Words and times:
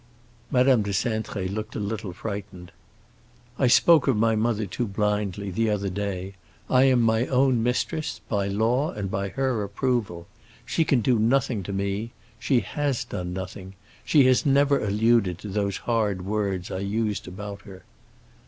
Madame 0.49 0.81
de 0.81 0.89
Cintré 0.93 1.47
looked 1.47 1.75
a 1.75 1.79
little 1.79 2.11
frightened. 2.11 2.71
"I 3.59 3.67
spoke 3.67 4.07
of 4.07 4.17
my 4.17 4.35
mother 4.35 4.65
too 4.65 4.87
blindly, 4.87 5.51
the 5.51 5.69
other 5.69 5.91
day. 5.91 6.33
I 6.71 6.85
am 6.85 7.03
my 7.03 7.27
own 7.27 7.61
mistress, 7.61 8.19
by 8.27 8.47
law 8.47 8.89
and 8.91 9.11
by 9.11 9.29
her 9.29 9.61
approval. 9.61 10.25
She 10.65 10.85
can 10.85 11.01
do 11.01 11.19
nothing 11.19 11.61
to 11.61 11.71
me; 11.71 12.13
she 12.39 12.61
has 12.61 13.03
done 13.03 13.31
nothing. 13.31 13.75
She 14.03 14.25
has 14.25 14.43
never 14.43 14.83
alluded 14.83 15.37
to 15.37 15.47
those 15.49 15.77
hard 15.77 16.25
words 16.25 16.71
I 16.71 16.79
used 16.79 17.27
about 17.27 17.61
her." 17.61 17.83